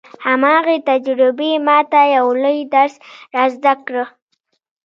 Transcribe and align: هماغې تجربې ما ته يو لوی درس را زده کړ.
هماغې 0.25 0.77
تجربې 0.89 1.51
ما 1.67 1.77
ته 1.91 2.01
يو 2.15 2.27
لوی 2.43 2.59
درس 2.73 2.93
را 3.33 3.45
زده 3.55 3.73
کړ. 3.85 3.95